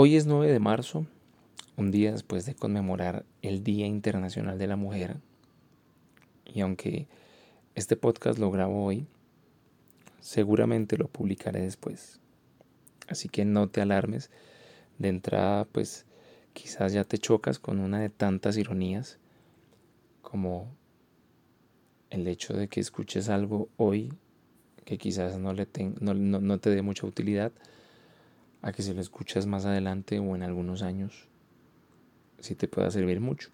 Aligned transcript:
Hoy 0.00 0.14
es 0.14 0.26
9 0.26 0.52
de 0.52 0.60
marzo, 0.60 1.06
un 1.76 1.90
día 1.90 2.12
después 2.12 2.46
de 2.46 2.54
conmemorar 2.54 3.26
el 3.42 3.64
Día 3.64 3.84
Internacional 3.84 4.56
de 4.56 4.68
la 4.68 4.76
Mujer. 4.76 5.16
Y 6.44 6.60
aunque 6.60 7.08
este 7.74 7.96
podcast 7.96 8.38
lo 8.38 8.52
grabo 8.52 8.84
hoy, 8.84 9.08
seguramente 10.20 10.96
lo 10.96 11.08
publicaré 11.08 11.62
después. 11.62 12.20
Así 13.08 13.28
que 13.28 13.44
no 13.44 13.70
te 13.70 13.80
alarmes. 13.80 14.30
De 14.98 15.08
entrada, 15.08 15.64
pues 15.64 16.06
quizás 16.52 16.92
ya 16.92 17.02
te 17.02 17.18
chocas 17.18 17.58
con 17.58 17.80
una 17.80 17.98
de 17.98 18.08
tantas 18.08 18.56
ironías 18.56 19.18
como 20.22 20.68
el 22.10 22.28
hecho 22.28 22.54
de 22.54 22.68
que 22.68 22.78
escuches 22.78 23.28
algo 23.28 23.68
hoy 23.76 24.12
que 24.84 24.96
quizás 24.96 25.40
no, 25.40 25.52
le 25.54 25.66
no 26.00 26.58
te 26.60 26.70
dé 26.70 26.82
mucha 26.82 27.04
utilidad 27.04 27.50
a 28.62 28.72
que 28.72 28.82
si 28.82 28.92
lo 28.92 29.00
escuchas 29.00 29.46
más 29.46 29.64
adelante 29.64 30.18
o 30.18 30.34
en 30.34 30.42
algunos 30.42 30.82
años, 30.82 31.28
si 32.38 32.54
te 32.54 32.68
pueda 32.68 32.90
servir 32.90 33.20
mucho. 33.20 33.50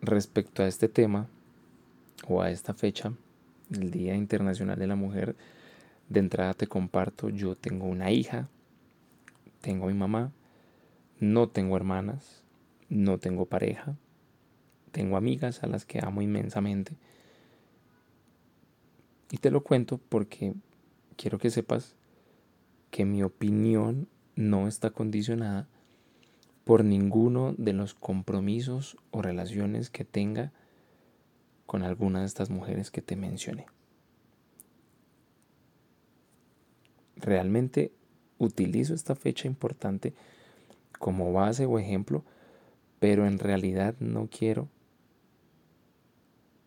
Respecto 0.00 0.62
a 0.62 0.68
este 0.68 0.88
tema 0.88 1.26
o 2.28 2.42
a 2.42 2.50
esta 2.50 2.74
fecha, 2.74 3.12
el 3.72 3.90
Día 3.90 4.14
Internacional 4.14 4.78
de 4.78 4.86
la 4.86 4.96
Mujer, 4.96 5.36
de 6.08 6.20
entrada 6.20 6.54
te 6.54 6.68
comparto, 6.68 7.28
yo 7.30 7.56
tengo 7.56 7.86
una 7.86 8.12
hija, 8.12 8.48
tengo 9.60 9.86
mi 9.86 9.94
mamá, 9.94 10.30
no 11.18 11.48
tengo 11.48 11.76
hermanas, 11.76 12.42
no 12.88 13.18
tengo 13.18 13.46
pareja, 13.46 13.96
tengo 14.92 15.16
amigas 15.16 15.64
a 15.64 15.66
las 15.66 15.84
que 15.84 15.98
amo 16.04 16.22
inmensamente 16.22 16.92
y 19.30 19.38
te 19.38 19.50
lo 19.50 19.62
cuento 19.62 19.98
porque 19.98 20.54
quiero 21.16 21.38
que 21.38 21.50
sepas 21.50 21.94
que 22.90 23.04
mi 23.04 23.22
opinión 23.22 24.08
no 24.36 24.68
está 24.68 24.90
condicionada 24.90 25.68
por 26.64 26.84
ninguno 26.84 27.54
de 27.58 27.72
los 27.72 27.94
compromisos 27.94 28.96
o 29.10 29.22
relaciones 29.22 29.90
que 29.90 30.04
tenga 30.04 30.52
con 31.64 31.82
alguna 31.82 32.20
de 32.20 32.26
estas 32.26 32.50
mujeres 32.50 32.90
que 32.90 33.02
te 33.02 33.16
mencioné. 33.16 33.66
Realmente 37.16 37.92
utilizo 38.38 38.94
esta 38.94 39.14
fecha 39.14 39.48
importante 39.48 40.12
como 40.98 41.32
base 41.32 41.66
o 41.66 41.78
ejemplo, 41.78 42.24
pero 42.98 43.26
en 43.26 43.38
realidad 43.38 43.94
no 44.00 44.28
quiero 44.28 44.68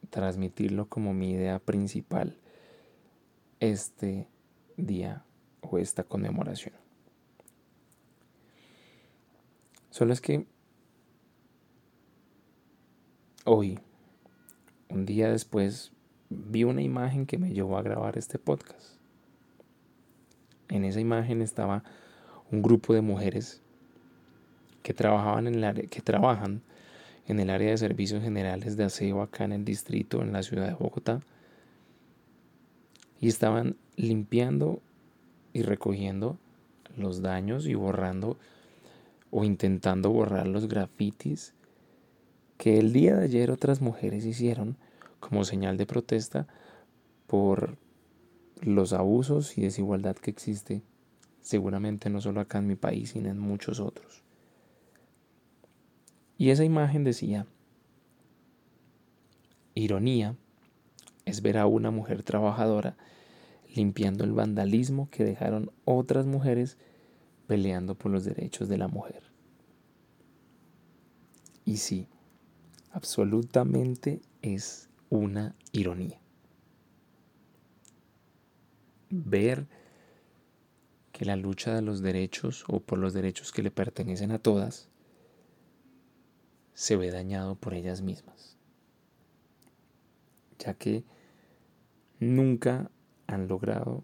transmitirlo 0.09 0.87
como 0.87 1.13
mi 1.13 1.31
idea 1.31 1.59
principal 1.59 2.37
este 3.59 4.27
día 4.77 5.23
o 5.61 5.77
esta 5.77 6.03
conmemoración. 6.03 6.73
Solo 9.89 10.13
es 10.13 10.21
que 10.21 10.45
hoy, 13.45 13.79
un 14.87 15.05
día 15.05 15.29
después, 15.29 15.91
vi 16.29 16.63
una 16.63 16.81
imagen 16.81 17.25
que 17.25 17.37
me 17.37 17.51
llevó 17.51 17.77
a 17.77 17.81
grabar 17.81 18.17
este 18.17 18.39
podcast. 18.39 18.97
En 20.69 20.85
esa 20.85 20.99
imagen 20.99 21.41
estaba 21.41 21.83
un 22.51 22.61
grupo 22.61 22.93
de 22.93 23.01
mujeres 23.01 23.61
que 24.83 24.93
trabajaban 24.93 25.47
en 25.47 25.55
el 25.55 25.63
área, 25.63 25.87
que 25.87 26.01
trabajan 26.01 26.61
en 27.27 27.39
el 27.39 27.49
área 27.49 27.71
de 27.71 27.77
servicios 27.77 28.23
generales 28.23 28.77
de 28.77 28.85
aseo 28.85 29.21
acá 29.21 29.43
en 29.43 29.51
el 29.51 29.65
distrito 29.65 30.21
en 30.21 30.31
la 30.31 30.43
ciudad 30.43 30.67
de 30.67 30.73
Bogotá 30.73 31.21
y 33.19 33.27
estaban 33.27 33.75
limpiando 33.95 34.81
y 35.53 35.61
recogiendo 35.61 36.37
los 36.95 37.21
daños 37.21 37.67
y 37.67 37.75
borrando 37.75 38.37
o 39.31 39.43
intentando 39.43 40.09
borrar 40.09 40.47
los 40.47 40.67
grafitis 40.67 41.53
que 42.57 42.77
el 42.77 42.93
día 42.93 43.15
de 43.15 43.25
ayer 43.25 43.51
otras 43.51 43.81
mujeres 43.81 44.25
hicieron 44.25 44.77
como 45.19 45.43
señal 45.43 45.77
de 45.77 45.85
protesta 45.85 46.47
por 47.27 47.77
los 48.61 48.93
abusos 48.93 49.57
y 49.57 49.61
desigualdad 49.61 50.15
que 50.15 50.31
existe 50.31 50.81
seguramente 51.41 52.09
no 52.09 52.21
solo 52.21 52.41
acá 52.41 52.59
en 52.59 52.67
mi 52.67 52.75
país, 52.75 53.11
sino 53.11 53.29
en 53.29 53.39
muchos 53.39 53.79
otros. 53.79 54.23
Y 56.37 56.51
esa 56.51 56.63
imagen 56.63 57.03
decía, 57.03 57.47
ironía 59.73 60.35
es 61.29 61.41
ver 61.41 61.57
a 61.57 61.67
una 61.67 61.91
mujer 61.91 62.23
trabajadora 62.23 62.97
limpiando 63.75 64.23
el 64.23 64.33
vandalismo 64.33 65.09
que 65.09 65.23
dejaron 65.23 65.71
otras 65.85 66.25
mujeres 66.25 66.77
peleando 67.47 67.95
por 67.95 68.11
los 68.11 68.25
derechos 68.25 68.67
de 68.67 68.77
la 68.77 68.87
mujer. 68.87 69.23
Y 71.65 71.77
sí, 71.77 72.07
absolutamente 72.91 74.21
es 74.41 74.89
una 75.09 75.55
ironía. 75.71 76.19
Ver 79.09 79.67
que 81.11 81.25
la 81.25 81.35
lucha 81.35 81.75
de 81.75 81.81
los 81.81 82.01
derechos 82.01 82.63
o 82.67 82.79
por 82.79 82.97
los 82.97 83.13
derechos 83.13 83.51
que 83.51 83.63
le 83.63 83.71
pertenecen 83.71 84.31
a 84.31 84.39
todas 84.39 84.89
se 86.73 86.95
ve 86.95 87.11
dañado 87.11 87.55
por 87.55 87.73
ellas 87.73 88.01
mismas. 88.01 88.57
Ya 90.59 90.73
que 90.73 91.03
nunca 92.19 92.91
han 93.27 93.47
logrado 93.47 94.03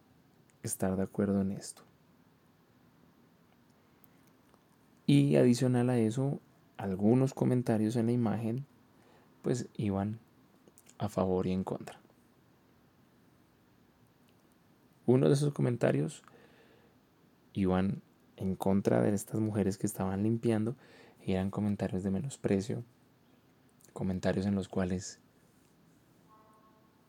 estar 0.63 0.95
de 0.95 1.03
acuerdo 1.03 1.41
en 1.41 1.51
esto. 1.51 1.83
Y 5.05 5.35
adicional 5.35 5.89
a 5.89 5.99
eso, 5.99 6.39
algunos 6.77 7.33
comentarios 7.33 7.95
en 7.95 8.07
la 8.07 8.11
imagen 8.11 8.65
pues 9.41 9.69
iban 9.75 10.19
a 10.97 11.09
favor 11.09 11.45
y 11.45 11.51
en 11.51 11.63
contra. 11.63 11.99
Uno 15.05 15.27
de 15.27 15.35
esos 15.35 15.53
comentarios 15.53 16.23
iban 17.53 18.01
en 18.37 18.55
contra 18.55 19.01
de 19.01 19.13
estas 19.13 19.39
mujeres 19.39 19.77
que 19.77 19.85
estaban 19.85 20.23
limpiando 20.23 20.75
y 21.23 21.33
eran 21.33 21.51
comentarios 21.51 22.01
de 22.03 22.09
menosprecio, 22.09 22.83
comentarios 23.93 24.47
en 24.47 24.55
los 24.55 24.67
cuales 24.67 25.19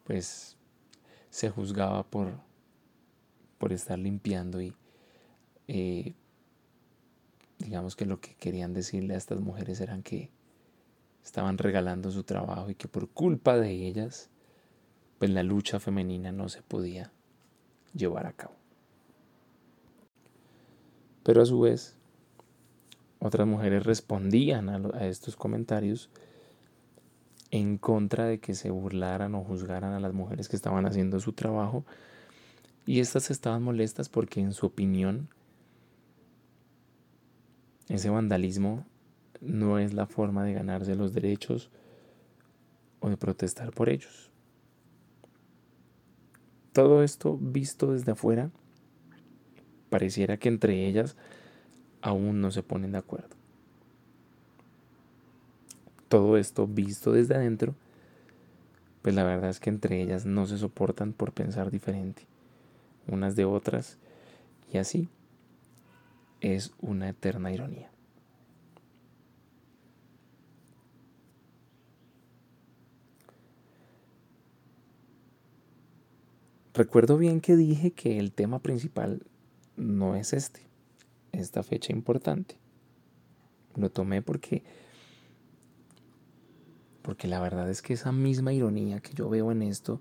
pues 0.05 0.56
se 1.37 1.51
juzgaba 1.51 2.03
por, 2.03 2.33
por 3.59 3.75
estar 3.75 3.99
limpiando 3.99 4.63
y 4.63 4.73
eh, 5.69 6.15
digamos 7.59 7.95
que 7.95 8.07
lo 8.07 8.23
que 8.23 8.35
querían 8.37 8.73
decirle 8.73 9.13
a 9.13 9.19
estas 9.19 9.41
mujeres 9.41 9.83
eran 9.83 10.03
que 10.03 10.31
estaban 11.23 11.59
regalando 11.59 12.11
su 12.11 12.25
trabajo 12.25 12.71
y 12.71 12.75
que 12.75 12.89
por 12.89 13.11
culpa 13.11 13.59
de 13.59 13.71
ellas 13.87 14.31
pues 15.19 15.31
la 15.31 15.43
lucha 15.43 15.79
femenina 15.79 16.33
no 16.33 16.49
se 16.49 16.63
podía 16.63 17.13
llevar 17.93 18.25
a 18.27 18.33
cabo. 18.33 18.55
Pero 21.23 21.43
a 21.43 21.45
su 21.45 21.61
vez, 21.61 21.97
otras 23.19 23.47
mujeres 23.47 23.85
respondían 23.85 24.71
a, 24.71 24.77
a 24.97 25.07
estos 25.07 25.37
comentarios 25.37 26.09
en 27.51 27.79
contra 27.79 28.27
de 28.27 28.39
que 28.39 28.55
se 28.55 28.71
burlaran 28.71 29.34
o 29.34 29.45
juzgaran 29.45 29.93
a 29.93 30.01
las 30.01 30.12
mujeres 30.12 30.49
que 30.49 30.57
estaban 30.57 30.87
haciendo 30.87 31.21
su 31.21 31.33
trabajo. 31.33 31.84
Y 32.87 33.01
estas 33.01 33.31
estaban 33.31 33.62
molestas 33.62 34.09
porque 34.09 34.41
en 34.41 34.53
su 34.53 34.67
opinión 34.67 35.29
ese 37.89 38.11
vandalismo 38.11 38.84
no 39.41 39.79
es 39.79 39.95
la 39.95 40.07
forma 40.07 40.45
de 40.45 40.55
ganarse 40.55 40.95
los 40.95 41.12
derechos 41.12 41.71
o 43.01 43.09
de 43.09 43.17
protestar 43.17 43.73
por 43.73 43.89
ellos. 43.89 44.31
Todo 46.72 47.03
esto 47.03 47.39
visto 47.41 47.93
desde 47.93 48.13
afuera, 48.13 48.51
pareciera 49.89 50.37
que 50.37 50.48
entre 50.48 50.87
ellas 50.87 51.16
aún 52.03 52.41
no 52.41 52.51
se 52.51 52.63
ponen 52.63 52.93
de 52.93 52.98
acuerdo 52.98 53.35
todo 56.09 56.37
esto 56.37 56.67
visto 56.67 57.13
desde 57.13 57.35
adentro, 57.35 57.75
pues 59.03 59.15
la 59.15 59.25
verdad 59.25 59.51
es 59.51 59.61
que 59.61 59.71
entre 59.71 60.03
ellas 60.03 60.27
no 60.27 60.47
se 60.47 60.59
soportan 60.59 61.13
por 61.13 61.33
pensar 61.33 61.71
diferente, 61.71 62.23
unas 63.07 63.37
de 63.37 63.45
otras, 63.45 63.99
y 64.73 64.79
así 64.79 65.09
es 66.41 66.73
una 66.81 67.09
eterna 67.09 67.53
ironía. 67.53 67.91
Recuerdo 76.75 77.17
bien 77.17 77.41
que 77.41 77.57
dije 77.57 77.93
que 77.93 78.19
el 78.19 78.33
tema 78.33 78.59
principal 78.59 79.23
no 79.77 80.15
es 80.15 80.35
este, 80.35 80.61
esta 81.33 81.63
fecha 81.63 81.91
importante. 81.91 82.57
Lo 83.77 83.89
tomé 83.91 84.21
porque 84.21 84.63
porque 87.07 87.29
la 87.29 87.39
verdad 87.39 87.71
es 87.71 87.83
que 87.83 87.95
esa 87.95 88.11
misma 88.11 88.53
ironía 88.53 88.99
que 88.99 89.15
yo 89.15 89.29
veo 89.29 89.53
en 89.53 89.63
esto 89.63 90.01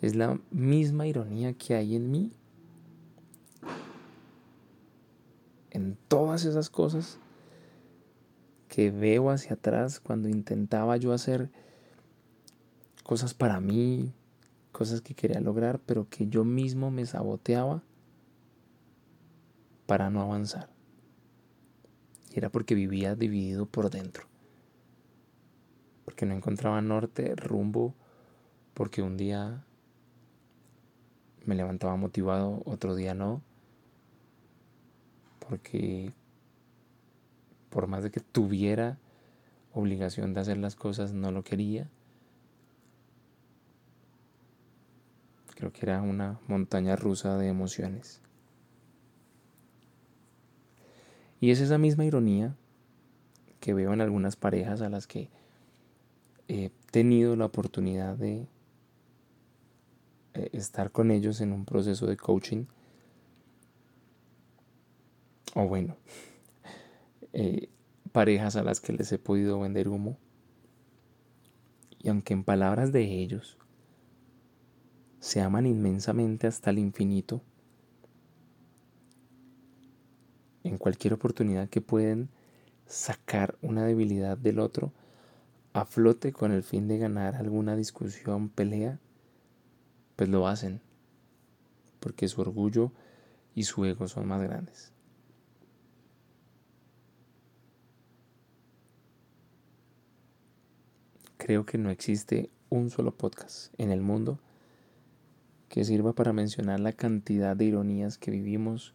es 0.00 0.16
la 0.16 0.40
misma 0.50 1.06
ironía 1.06 1.52
que 1.52 1.74
hay 1.74 1.96
en 1.96 2.10
mí. 2.10 2.32
En 5.70 5.98
todas 6.08 6.46
esas 6.46 6.70
cosas 6.70 7.18
que 8.68 8.90
veo 8.90 9.28
hacia 9.28 9.52
atrás 9.52 10.00
cuando 10.00 10.30
intentaba 10.30 10.96
yo 10.96 11.12
hacer 11.12 11.50
cosas 13.02 13.34
para 13.34 13.60
mí, 13.60 14.14
cosas 14.72 15.02
que 15.02 15.14
quería 15.14 15.40
lograr, 15.40 15.78
pero 15.78 16.08
que 16.08 16.26
yo 16.26 16.46
mismo 16.46 16.90
me 16.90 17.04
saboteaba 17.04 17.82
para 19.84 20.08
no 20.08 20.22
avanzar. 20.22 20.70
Y 22.34 22.38
era 22.38 22.48
porque 22.48 22.74
vivía 22.74 23.14
dividido 23.14 23.66
por 23.66 23.90
dentro. 23.90 24.33
Porque 26.04 26.26
no 26.26 26.34
encontraba 26.34 26.80
norte, 26.82 27.34
rumbo, 27.36 27.94
porque 28.74 29.02
un 29.02 29.16
día 29.16 29.64
me 31.44 31.54
levantaba 31.54 31.96
motivado, 31.96 32.62
otro 32.64 32.94
día 32.94 33.14
no. 33.14 33.42
Porque 35.48 36.12
por 37.70 37.86
más 37.88 38.04
de 38.04 38.10
que 38.10 38.20
tuviera 38.20 38.98
obligación 39.72 40.32
de 40.32 40.40
hacer 40.40 40.58
las 40.58 40.76
cosas, 40.76 41.12
no 41.12 41.32
lo 41.32 41.42
quería. 41.42 41.90
Creo 45.56 45.72
que 45.72 45.80
era 45.82 46.00
una 46.00 46.38
montaña 46.46 46.94
rusa 46.94 47.36
de 47.36 47.48
emociones. 47.48 48.20
Y 51.40 51.50
es 51.50 51.60
esa 51.60 51.78
misma 51.78 52.04
ironía 52.04 52.54
que 53.60 53.74
veo 53.74 53.92
en 53.92 54.00
algunas 54.00 54.36
parejas 54.36 54.80
a 54.80 54.88
las 54.88 55.06
que 55.06 55.28
he 56.48 56.70
tenido 56.90 57.36
la 57.36 57.46
oportunidad 57.46 58.16
de 58.16 58.46
eh, 60.34 60.50
estar 60.52 60.90
con 60.90 61.10
ellos 61.10 61.40
en 61.40 61.52
un 61.52 61.64
proceso 61.64 62.06
de 62.06 62.16
coaching. 62.16 62.66
O 65.54 65.66
bueno, 65.66 65.96
eh, 67.32 67.68
parejas 68.12 68.56
a 68.56 68.62
las 68.62 68.80
que 68.80 68.92
les 68.92 69.10
he 69.12 69.18
podido 69.18 69.60
vender 69.60 69.88
humo. 69.88 70.18
Y 71.98 72.08
aunque 72.08 72.34
en 72.34 72.44
palabras 72.44 72.92
de 72.92 73.02
ellos 73.02 73.56
se 75.20 75.40
aman 75.40 75.66
inmensamente 75.66 76.46
hasta 76.46 76.70
el 76.70 76.78
infinito, 76.78 77.42
en 80.64 80.78
cualquier 80.78 81.14
oportunidad 81.14 81.68
que 81.68 81.80
pueden 81.80 82.28
sacar 82.86 83.56
una 83.62 83.84
debilidad 83.84 84.36
del 84.36 84.58
otro 84.58 84.92
a 85.74 85.84
flote 85.84 86.32
con 86.32 86.52
el 86.52 86.62
fin 86.62 86.86
de 86.86 86.98
ganar 86.98 87.34
alguna 87.34 87.74
discusión, 87.74 88.48
pelea, 88.48 89.00
pues 90.14 90.28
lo 90.28 90.46
hacen, 90.46 90.80
porque 91.98 92.28
su 92.28 92.40
orgullo 92.40 92.92
y 93.56 93.64
su 93.64 93.84
ego 93.84 94.06
son 94.06 94.28
más 94.28 94.40
grandes. 94.40 94.92
Creo 101.38 101.66
que 101.66 101.76
no 101.76 101.90
existe 101.90 102.50
un 102.70 102.88
solo 102.88 103.10
podcast 103.10 103.74
en 103.76 103.90
el 103.90 104.00
mundo 104.00 104.38
que 105.68 105.84
sirva 105.84 106.12
para 106.12 106.32
mencionar 106.32 106.78
la 106.78 106.92
cantidad 106.92 107.56
de 107.56 107.64
ironías 107.64 108.16
que 108.16 108.30
vivimos 108.30 108.94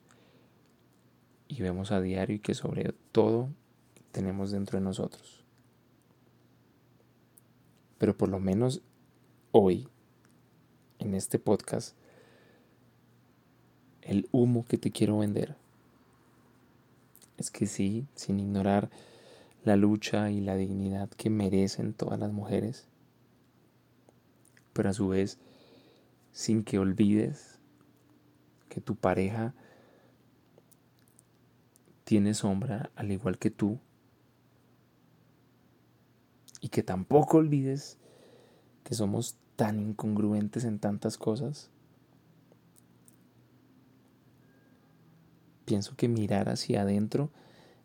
y 1.49 1.61
vemos 1.61 1.91
a 1.91 1.99
diario 1.99 2.37
y 2.37 2.39
que 2.39 2.53
sobre 2.53 2.93
todo 3.11 3.49
tenemos 4.13 4.51
dentro 4.51 4.79
de 4.79 4.85
nosotros. 4.85 5.39
Pero 7.99 8.17
por 8.17 8.29
lo 8.29 8.39
menos 8.39 8.81
hoy, 9.51 9.87
en 10.97 11.13
este 11.13 11.37
podcast, 11.37 11.95
el 14.01 14.27
humo 14.31 14.65
que 14.65 14.79
te 14.79 14.89
quiero 14.89 15.19
vender 15.19 15.55
es 17.37 17.51
que 17.51 17.67
sí, 17.67 18.07
sin 18.15 18.39
ignorar 18.39 18.89
la 19.63 19.75
lucha 19.75 20.31
y 20.31 20.41
la 20.41 20.55
dignidad 20.55 21.09
que 21.09 21.29
merecen 21.29 21.93
todas 21.93 22.19
las 22.19 22.31
mujeres, 22.31 22.87
pero 24.73 24.89
a 24.89 24.93
su 24.93 25.09
vez 25.09 25.37
sin 26.31 26.63
que 26.63 26.79
olvides 26.79 27.59
que 28.69 28.81
tu 28.81 28.95
pareja 28.95 29.53
tiene 32.03 32.33
sombra 32.33 32.89
al 32.95 33.11
igual 33.11 33.37
que 33.37 33.51
tú. 33.51 33.79
Y 36.61 36.69
que 36.69 36.83
tampoco 36.83 37.37
olvides 37.37 37.97
que 38.83 38.93
somos 38.93 39.37
tan 39.55 39.79
incongruentes 39.79 40.63
en 40.63 40.79
tantas 40.79 41.17
cosas. 41.17 41.69
Pienso 45.65 45.95
que 45.95 46.07
mirar 46.07 46.49
hacia 46.49 46.81
adentro 46.81 47.29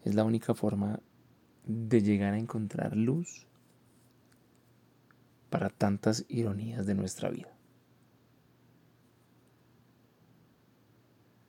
es 0.04 0.14
la 0.14 0.24
única 0.24 0.54
forma 0.54 1.00
de 1.66 2.02
llegar 2.02 2.34
a 2.34 2.38
encontrar 2.38 2.96
luz 2.96 3.46
para 5.50 5.70
tantas 5.70 6.24
ironías 6.28 6.86
de 6.86 6.94
nuestra 6.94 7.30
vida. 7.30 7.53